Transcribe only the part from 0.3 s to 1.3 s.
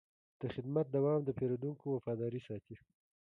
د خدمت دوام د